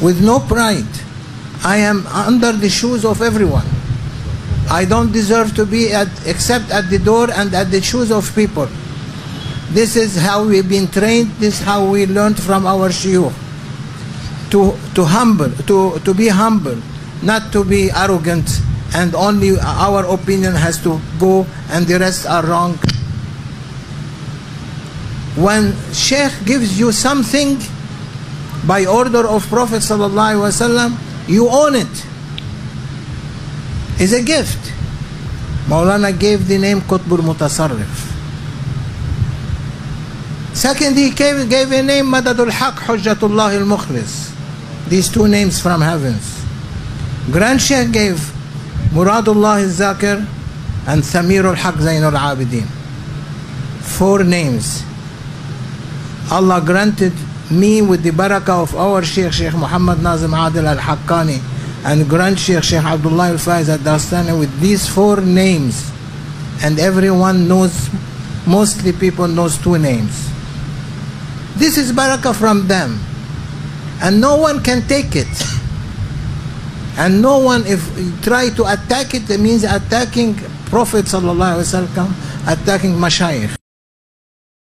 with 0.00 0.22
no 0.24 0.40
pride. 0.40 0.88
I 1.62 1.76
am 1.76 2.06
under 2.06 2.52
the 2.52 2.68
shoes 2.68 3.04
of 3.04 3.20
everyone. 3.20 3.66
I 4.70 4.84
don't 4.84 5.12
deserve 5.12 5.54
to 5.56 5.66
be 5.66 5.92
at, 5.92 6.08
except 6.26 6.70
at 6.70 6.88
the 6.90 6.98
door 6.98 7.28
and 7.30 7.52
at 7.54 7.70
the 7.70 7.82
shoes 7.82 8.10
of 8.10 8.34
people. 8.34 8.68
This 9.70 9.96
is 9.96 10.16
how 10.16 10.46
we've 10.46 10.68
been 10.68 10.88
trained. 10.88 11.30
This 11.38 11.60
is 11.60 11.66
how 11.66 11.88
we 11.90 12.06
learned 12.06 12.40
from 12.40 12.66
our 12.66 12.88
shuyukh. 12.88 13.34
To, 14.50 14.74
to 14.94 15.04
humble, 15.04 15.50
to, 15.66 15.98
to 16.00 16.14
be 16.14 16.28
humble, 16.28 16.76
not 17.22 17.52
to 17.52 17.64
be 17.64 17.90
arrogant 17.90 18.48
and 18.94 19.14
only 19.14 19.58
our 19.60 20.04
opinion 20.06 20.54
has 20.54 20.82
to 20.82 21.00
go 21.18 21.46
and 21.70 21.86
the 21.86 21.98
rest 21.98 22.26
are 22.26 22.44
wrong. 22.44 22.74
When 25.36 25.74
Sheikh 25.92 26.32
gives 26.44 26.78
you 26.78 26.90
something 26.90 27.58
by 28.66 28.86
order 28.86 29.26
of 29.26 29.46
Prophet 29.48 29.82
wasallam, 29.82 30.96
you 31.28 31.48
own 31.48 31.74
it. 31.74 32.06
It's 33.98 34.12
a 34.12 34.22
gift. 34.22 34.72
Maulana 35.66 36.18
gave 36.18 36.48
the 36.48 36.58
name 36.58 36.80
Qutbul 36.80 37.18
Mutasarrif. 37.18 38.08
Second, 40.54 40.96
he 40.96 41.10
gave, 41.10 41.48
gave 41.48 41.70
a 41.72 41.82
name 41.82 42.06
Madadul 42.06 42.50
Haq 42.50 42.74
Hujjatullah 42.74 43.54
al 43.54 43.66
Mukhlis. 43.66 44.34
These 44.88 45.10
two 45.10 45.28
names 45.28 45.60
from 45.60 45.80
heavens. 45.80 46.44
Grand 47.30 47.60
Sheikh 47.62 47.92
gave 47.92 48.16
Muradullah 48.90 49.62
al 49.62 49.68
Zakir 49.68 50.18
and 50.86 51.02
Thamir 51.02 51.44
al 51.44 51.54
Haq 51.54 51.74
Zainul 51.76 52.18
Abidin. 52.18 52.66
Four 53.80 54.24
names. 54.24 54.82
Allah 56.30 56.60
granted 56.64 57.12
me 57.50 57.82
with 57.82 58.02
the 58.02 58.10
barakah 58.10 58.62
of 58.62 58.76
our 58.76 59.02
Sheikh, 59.02 59.32
Sheikh 59.32 59.54
Muhammad 59.54 60.02
Nazim 60.02 60.30
Adil 60.30 60.64
al 60.64 60.78
Haqqani, 60.78 61.40
and 61.84 62.08
Grand 62.08 62.38
Sheikh, 62.38 62.62
Sheikh 62.62 62.84
Abdullah 62.84 63.28
al 63.28 63.36
Faiz 63.36 63.68
al 63.68 63.78
Daghestani, 63.78 64.38
with 64.38 64.52
these 64.60 64.88
four 64.88 65.20
names. 65.20 65.90
And 66.62 66.78
everyone 66.78 67.48
knows, 67.48 67.88
mostly 68.46 68.92
people 68.92 69.26
knows 69.28 69.56
two 69.58 69.78
names. 69.78 70.28
This 71.56 71.76
is 71.76 71.92
barakah 71.92 72.34
from 72.34 72.68
them. 72.68 73.00
And 74.02 74.20
no 74.20 74.36
one 74.36 74.62
can 74.62 74.86
take 74.86 75.16
it. 75.16 75.28
And 76.96 77.22
no 77.22 77.38
one, 77.38 77.66
if 77.66 77.80
you 77.98 78.12
try 78.20 78.50
to 78.50 78.64
attack 78.64 79.14
it, 79.14 79.28
it 79.30 79.40
means 79.40 79.64
attacking 79.64 80.34
Prophet 80.68 81.04
sallallahu 81.04 81.60
alaihi 81.60 81.84
wasallam, 81.88 82.12
attacking 82.46 82.92
mashayikh. 82.92 83.59